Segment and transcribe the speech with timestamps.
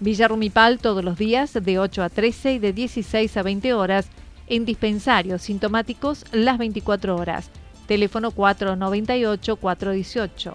[0.01, 4.07] Villa Rumipal todos los días de 8 a 13 y de 16 a 20 horas,
[4.49, 7.51] en dispensarios sintomáticos las 24 horas.
[7.87, 10.53] Teléfono 498-418.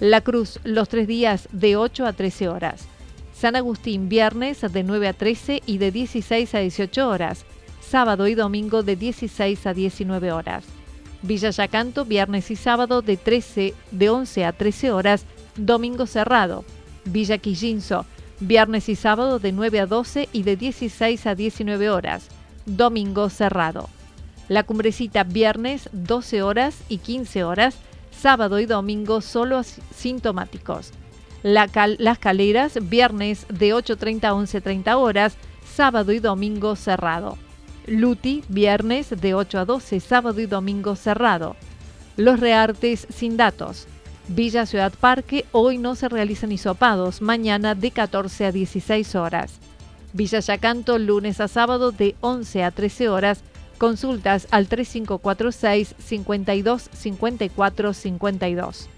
[0.00, 2.88] La Cruz los tres días de 8 a 13 horas.
[3.32, 7.44] San Agustín viernes de 9 a 13 y de 16 a 18 horas.
[7.80, 10.79] Sábado y domingo de 16 a 19 horas.
[11.22, 15.26] Villa Yacanto, viernes y sábado de 13 de 11 a 13 horas,
[15.56, 16.64] domingo cerrado.
[17.04, 18.06] Villa Quillinzo,
[18.40, 22.28] viernes y sábado de 9 a 12 y de 16 a 19 horas,
[22.66, 23.88] domingo cerrado.
[24.48, 27.76] La Cumbrecita, viernes 12 horas y 15 horas,
[28.10, 29.62] sábado y domingo solo
[29.94, 30.92] sintomáticos.
[31.42, 35.36] las Caleras, viernes de 8.30 a 11.30 horas,
[35.74, 37.38] sábado y domingo cerrado.
[37.86, 41.56] Luti, viernes de 8 a 12, sábado y domingo cerrado.
[42.16, 43.86] Los Reartes sin datos.
[44.28, 49.58] Villa Ciudad Parque, hoy no se realizan hisopados, mañana de 14 a 16 horas.
[50.12, 53.42] Villa Yacanto, lunes a sábado de 11 a 13 horas,
[53.78, 58.88] consultas al 3546 52 54 52.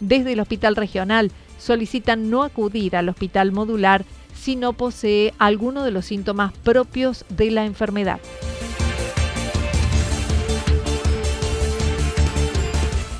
[0.00, 4.04] Desde el Hospital Regional solicitan no acudir al Hospital Modular
[4.34, 8.20] si no posee alguno de los síntomas propios de la enfermedad.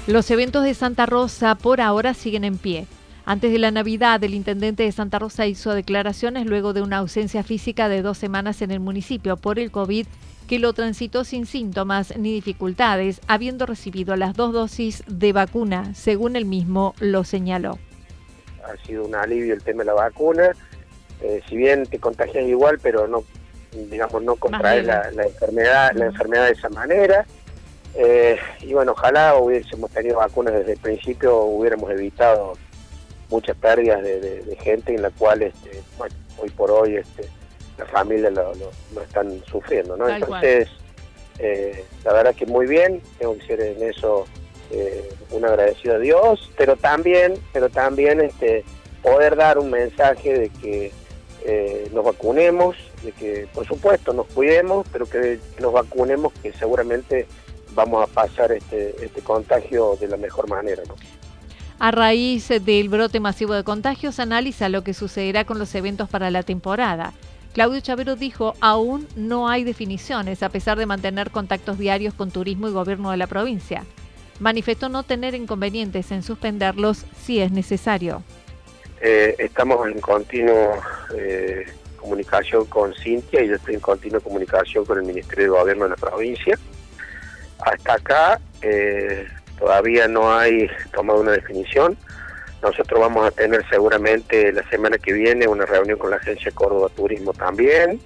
[0.07, 2.87] Los eventos de Santa Rosa por ahora siguen en pie.
[3.25, 7.45] Antes de la Navidad, el intendente de Santa Rosa hizo declaraciones luego de una ausencia
[7.45, 10.07] física de dos semanas en el municipio por el COVID
[10.49, 16.35] que lo transitó sin síntomas ni dificultades, habiendo recibido las dos dosis de vacuna, según
[16.35, 17.79] él mismo lo señaló.
[18.65, 20.51] Ha sido un alivio el tema de la vacuna,
[21.23, 23.25] eh, si bien te contagias igual, pero no,
[23.73, 27.25] digamos, no contraes la, enfermedad, la enfermedad de esa manera.
[27.95, 32.55] Eh, y bueno, ojalá hubiésemos tenido vacunas desde el principio, hubiéramos evitado
[33.29, 37.29] muchas pérdidas de, gente en la cual, este, bueno, hoy por hoy este,
[37.79, 38.53] las familias lo,
[39.03, 40.09] están sufriendo, ¿no?
[40.09, 40.69] Entonces,
[41.39, 44.27] eh, la verdad que muy bien, tengo que ser en eso
[44.71, 48.65] eh, un agradecido a Dios, pero también, pero también este,
[49.03, 50.93] poder dar un mensaje de que
[51.45, 52.77] eh, nos vacunemos,
[53.19, 57.27] que por supuesto nos cuidemos, pero que nos vacunemos, que seguramente
[57.75, 60.83] vamos a pasar este, este contagio de la mejor manera.
[61.79, 66.31] A raíz del brote masivo de contagios, analiza lo que sucederá con los eventos para
[66.31, 67.13] la temporada.
[67.55, 72.69] Claudio Chavero dijo, aún no hay definiciones, a pesar de mantener contactos diarios con turismo
[72.69, 73.85] y gobierno de la provincia.
[74.41, 78.23] Manifestó no tener inconvenientes en suspenderlos si es necesario.
[79.05, 80.81] Eh, estamos en continua
[81.13, 81.67] eh,
[81.97, 85.91] comunicación con Cintia y yo estoy en continua comunicación con el Ministerio de Gobierno de
[85.91, 86.57] la provincia.
[87.59, 89.27] Hasta acá eh,
[89.59, 91.99] todavía no hay tomado una definición.
[92.63, 96.89] Nosotros vamos a tener seguramente la semana que viene una reunión con la Agencia Córdoba
[96.95, 98.01] Turismo también.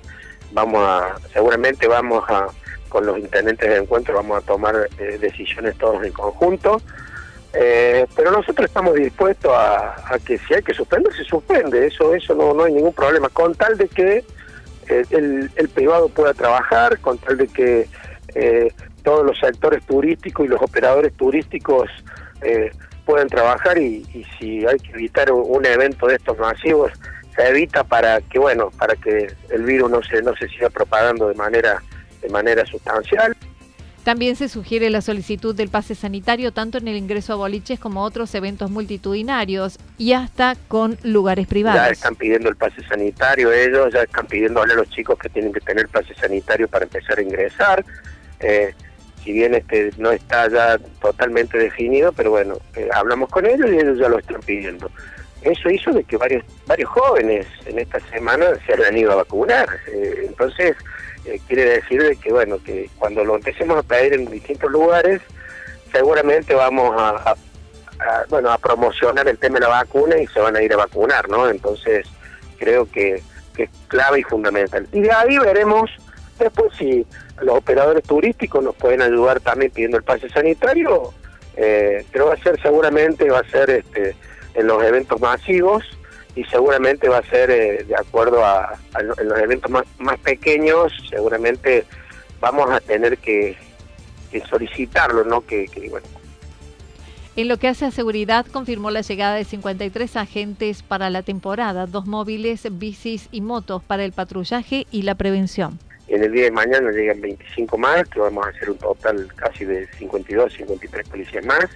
[0.52, 2.46] Vamos a, seguramente vamos a,
[2.88, 6.80] con los intendentes de encuentro, vamos a tomar eh, decisiones todos en conjunto.
[7.58, 11.86] Eh, pero nosotros estamos dispuestos a, que si hay que suspender, se suspende.
[11.86, 13.28] Eso, eso no, no hay ningún problema.
[13.30, 14.24] Con tal de que
[14.88, 17.88] eh, el, el, privado pueda trabajar, con tal de que
[19.06, 21.88] todos los sectores turísticos y los operadores turísticos
[22.42, 22.72] eh,
[23.04, 24.04] pueden trabajar y,
[24.36, 26.90] si hay que evitar un, evento de estos masivos
[27.36, 31.28] se evita para que bueno para que el virus no se no se siga propagando
[31.28, 31.80] de manera
[32.20, 33.36] de manera sustancial
[34.06, 38.04] también se sugiere la solicitud del pase sanitario tanto en el ingreso a boliches como
[38.04, 41.80] otros eventos multitudinarios y hasta con lugares privados.
[41.80, 45.52] Ya están pidiendo el pase sanitario ellos, ya están pidiendo a los chicos que tienen
[45.52, 47.84] que tener pase sanitario para empezar a ingresar.
[48.38, 48.72] Eh,
[49.24, 53.74] si bien este no está ya totalmente definido, pero bueno, eh, hablamos con ellos y
[53.74, 54.88] ellos ya lo están pidiendo.
[55.42, 59.68] Eso hizo de que varios varios jóvenes en esta semana se hayan ido a vacunar.
[59.92, 60.76] Eh, entonces,
[61.26, 65.20] eh, quiere decir de que bueno, que cuando lo empecemos a pedir en distintos lugares,
[65.92, 67.34] seguramente vamos a,
[68.28, 71.28] bueno, a promocionar el tema de la vacuna y se van a ir a vacunar,
[71.28, 71.48] ¿no?
[71.48, 72.06] Entonces,
[72.58, 73.22] creo que,
[73.56, 74.86] es clave y fundamental.
[74.92, 75.90] Y de ahí veremos
[76.38, 77.06] después si
[77.40, 81.14] los operadores turísticos nos pueden ayudar también pidiendo el pase sanitario,
[81.56, 84.14] eh, pero va a ser seguramente, va a ser este,
[84.54, 85.84] en los eventos masivos
[86.36, 90.92] y seguramente va a ser eh, de acuerdo a, en los eventos más, más pequeños,
[91.08, 91.84] seguramente
[92.40, 93.56] vamos a tener que,
[94.50, 95.40] solicitarlo, ¿no?
[95.40, 96.06] Que, bueno.
[97.36, 101.86] En lo que hace a seguridad, confirmó la llegada de 53 agentes para la temporada,
[101.86, 105.78] dos móviles, bicis y motos para el patrullaje y la prevención
[106.08, 109.64] en el día de mañana llegan 25 más, que vamos a hacer un total casi
[109.64, 111.66] de 52, 53 policías más,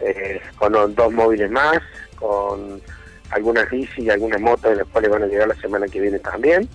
[0.00, 1.78] eh, con dos móviles más,
[2.16, 2.82] con
[3.30, 6.18] algunas bicis y algunas motos, de las cuales van a llegar la semana que viene
[6.18, 6.68] también.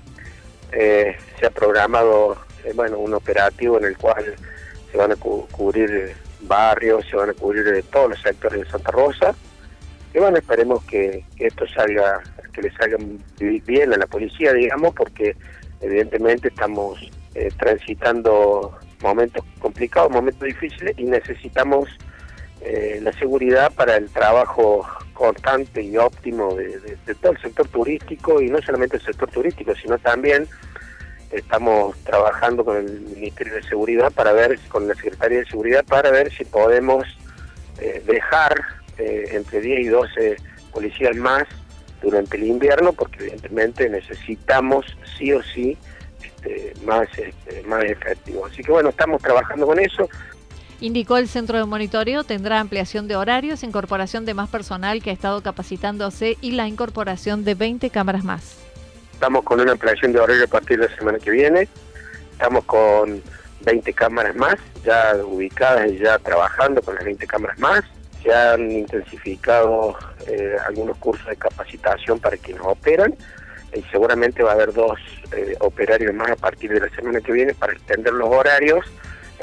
[0.72, 4.36] Eh, se ha programado eh, bueno un operativo en el cual
[4.92, 9.36] se van a cubrir barrios, se van a cubrir todos los sectores de Santa Rosa.
[10.14, 12.22] Y bueno, esperemos que, que esto salga,
[12.54, 12.98] que le salga
[13.40, 15.36] bien a la policía, digamos, porque
[15.82, 17.00] evidentemente estamos
[17.36, 21.90] eh, transitando momentos complicados, momentos difíciles y necesitamos
[22.64, 28.50] eh, la seguridad para el trabajo constante y óptimo de, todo el sector turístico y
[28.50, 30.48] no solamente el sector turístico, sino también
[31.32, 36.12] estamos trabajando con el Ministerio de Seguridad para ver, con la Secretaría de Seguridad para
[36.12, 37.06] ver si podemos
[37.80, 38.54] eh, dejar
[38.98, 40.38] entre 10 y 12
[40.72, 41.46] policías más
[42.02, 44.86] durante el invierno, porque evidentemente necesitamos
[45.18, 45.78] sí o sí
[46.44, 48.46] este, más, este, más efectivo.
[48.46, 50.10] Así que bueno, estamos trabajando con eso.
[50.84, 55.14] Indicó el centro de monitoreo tendrá ampliación de horarios, incorporación de más personal que ha
[55.14, 58.58] estado capacitándose y la incorporación de 20 cámaras más.
[59.14, 61.70] Estamos con una ampliación de horario a partir de la semana que viene.
[62.34, 63.24] Estamos con
[63.62, 67.82] 20 cámaras más, ya ubicadas y ya trabajando con las 20 cámaras más
[68.22, 69.98] se han intensificado
[70.28, 73.16] eh, algunos cursos de capacitación para quienes operan
[73.74, 75.00] y seguramente va a haber dos
[75.32, 78.86] eh, operarios más a partir de la semana que viene para extender los horarios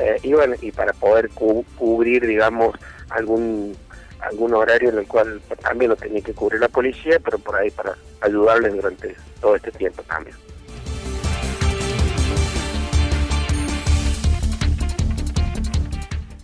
[0.01, 2.75] eh, y bueno y para poder cubrir digamos
[3.11, 3.77] algún
[4.21, 7.71] algún horario en el cual también lo tenía que cubrir la policía pero por ahí
[7.71, 10.37] para ayudarles durante todo este tiempo también.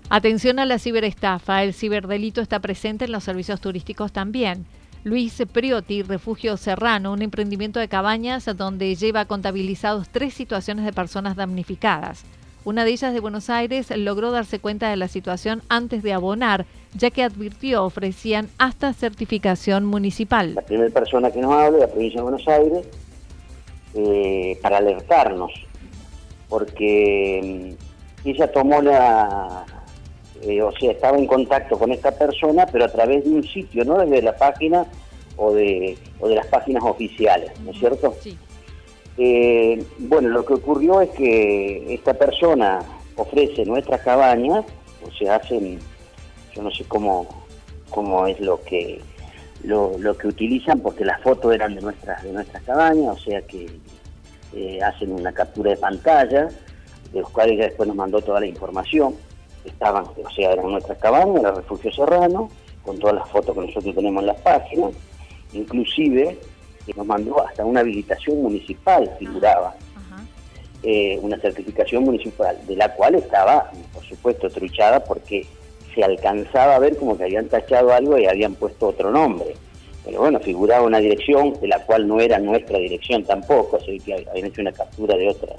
[0.08, 4.64] Atención a la ciberestafa, el ciberdelito está presente en los servicios turísticos también.
[5.02, 11.34] Luis Priotti, Refugio Serrano, un emprendimiento de cabañas donde lleva contabilizados tres situaciones de personas
[11.34, 12.25] damnificadas.
[12.66, 16.66] Una de ellas de Buenos Aires logró darse cuenta de la situación antes de abonar,
[16.94, 20.56] ya que advirtió ofrecían hasta certificación municipal.
[20.56, 22.88] La primera persona que nos habla, la provincia de Buenos Aires,
[23.94, 25.52] eh, para alertarnos,
[26.49, 27.76] porque
[28.25, 29.64] mm, ella tomó la,
[30.42, 33.85] eh, o sea, estaba en contacto con esta persona, pero a través de un sitio,
[33.85, 34.87] no desde la página
[35.37, 38.12] o de, o de las páginas oficiales, ¿no es cierto?
[38.20, 38.37] Sí.
[39.18, 42.80] Eh, bueno, lo que ocurrió es que esta persona
[43.16, 44.64] ofrece nuestras cabañas,
[45.02, 45.78] o se hacen,
[46.54, 47.26] yo no sé cómo,
[47.90, 49.00] cómo es lo que
[49.64, 53.68] lo, que utilizan, porque las fotos eran de nuestras de nuestras cabañas, o sea que
[54.54, 56.49] eh, hacen una captura de pantalla,
[57.12, 59.14] de los cuales después nos mandó toda la información.
[59.64, 62.49] Estaban, o sea, eran nuestras cabañas, era Refugio Serrano,
[62.85, 64.92] con todas las fotos que nosotros tenemos en las páginas,
[65.52, 66.38] inclusive
[66.95, 69.75] nos mandó hasta una habilitación municipal, figuraba,
[70.83, 75.47] eh, una certificación municipal, de la cual estaba, por supuesto, truchada porque
[75.95, 79.55] se alcanzaba a ver como que habían tachado algo y habían puesto otro nombre.
[80.05, 84.14] Pero bueno, figuraba una dirección de la cual no era nuestra dirección tampoco, así que
[84.31, 85.57] habían hecho una captura de otra.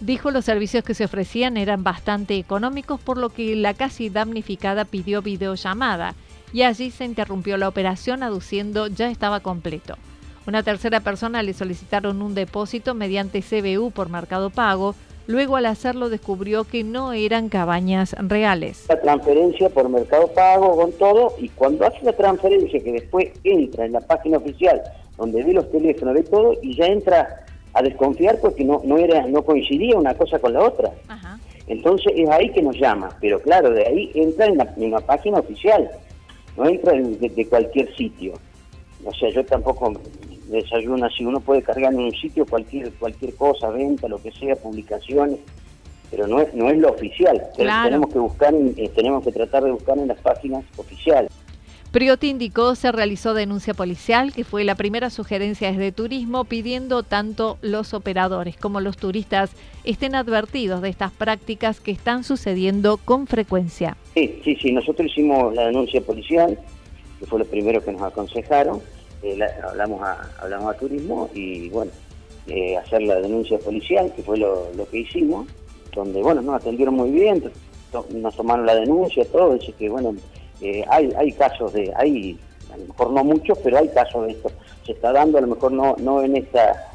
[0.00, 4.84] Dijo los servicios que se ofrecían eran bastante económicos, por lo que la casi damnificada
[4.84, 6.14] pidió videollamada
[6.56, 9.96] y allí se interrumpió la operación aduciendo ya estaba completo.
[10.46, 14.94] Una tercera persona le solicitaron un depósito mediante CBU por Mercado Pago,
[15.26, 18.86] luego al hacerlo descubrió que no eran cabañas reales.
[18.88, 23.84] La transferencia por Mercado Pago con todo y cuando hace la transferencia que después entra
[23.84, 24.80] en la página oficial
[25.18, 27.44] donde ve los teléfonos, ve todo y ya entra
[27.74, 30.90] a desconfiar porque no, no, era, no coincidía una cosa con la otra.
[31.66, 35.90] Entonces es ahí que nos llama, pero claro, de ahí entra en la página oficial
[36.56, 38.34] no entra de, cualquier sitio.
[39.04, 39.92] O sea, yo tampoco
[40.48, 44.56] desayuno así, uno puede cargar en un sitio cualquier cualquier cosa, venta, lo que sea,
[44.56, 45.38] publicaciones,
[46.10, 47.42] pero no es, no es lo oficial.
[47.56, 51.30] Tenemos que buscar, eh, tenemos que tratar de buscar en las páginas oficiales.
[51.96, 57.56] Priotti indicó se realizó denuncia policial, que fue la primera sugerencia desde turismo, pidiendo tanto
[57.62, 63.96] los operadores como los turistas estén advertidos de estas prácticas que están sucediendo con frecuencia.
[64.12, 66.58] Sí, sí, sí, nosotros hicimos la denuncia policial,
[67.18, 68.82] que fue lo primero que nos aconsejaron,
[69.22, 71.92] eh, hablamos, a, hablamos a turismo y bueno,
[72.46, 75.46] eh, hacer la denuncia policial, que fue lo, que hicimos,
[75.94, 77.42] donde bueno, nos atendieron muy bien,
[78.10, 80.14] nos tomaron la denuncia, todo, dice que bueno,
[80.60, 82.38] eh, hay, hay casos de, hay,
[82.72, 84.50] a lo mejor no muchos, pero hay casos de esto.
[84.84, 86.90] Se está dando a lo mejor no, no en esta,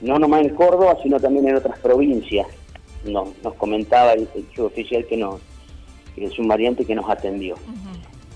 [0.00, 2.46] no nomás en Córdoba, sino también en otras provincias.
[3.04, 5.40] No, nos comentaba el, el oficial que nos,
[6.16, 7.56] es un variante que nos atendió.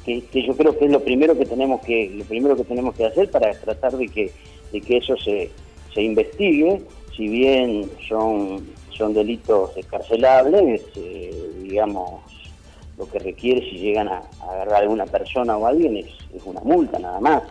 [0.04, 3.06] que, yo creo que es lo primero que tenemos que, lo primero que tenemos que
[3.06, 4.32] hacer para tratar de que,
[4.72, 5.50] de que eso se,
[5.94, 6.82] se investigue,
[7.16, 8.66] si bien son,
[8.96, 12.22] son delitos escarcelables, eh, digamos,
[12.98, 16.42] lo que requiere si llegan a, agarrar a alguna persona o a alguien es, es
[16.44, 17.44] una multa nada más.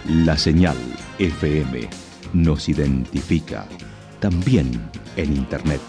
[0.08, 0.78] La señal
[1.18, 1.90] FM
[2.34, 3.66] nos identifica
[4.20, 4.80] también
[5.16, 5.82] en Internet.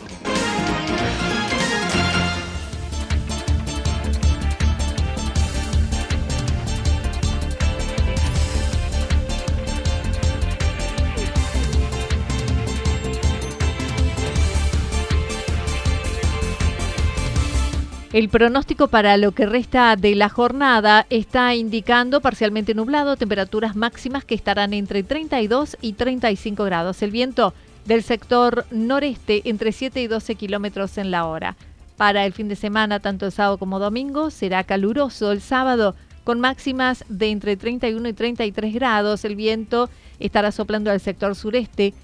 [18.12, 24.24] El pronóstico para lo que resta de la jornada está indicando parcialmente nublado, temperaturas máximas
[24.24, 27.02] que estarán entre 32 y 35 grados.
[27.02, 31.56] El viento del sector noreste entre 7 y 12 kilómetros en la hora.
[31.96, 35.94] Para el fin de semana, tanto el sábado como domingo, será caluroso el sábado
[36.24, 39.24] con máximas de entre 31 y 33 grados.
[39.24, 41.94] El viento estará soplando al sector sureste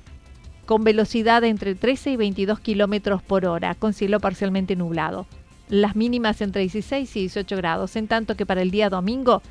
[0.67, 5.27] con velocidad de entre 13 y 22 kilómetros por hora, con cielo parcialmente nublado.
[5.69, 9.43] Las mínimas entre 16 y 18 grados, en tanto que para el día domingo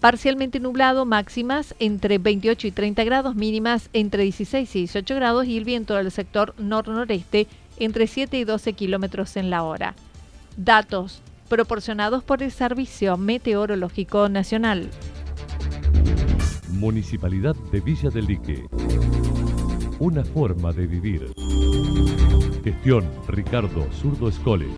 [0.00, 5.58] Parcialmente nublado, máximas entre 28 y 30 grados, mínimas entre 16 y 18 grados y
[5.58, 9.94] el viento del sector nor-noreste entre 7 y 12 kilómetros en la hora.
[10.56, 14.88] Datos proporcionados por el Servicio Meteorológico Nacional.
[16.70, 18.66] Municipalidad de Villa del Lique.
[19.98, 21.32] Una forma de vivir.
[22.62, 24.77] Gestión Ricardo Zurdo Escole.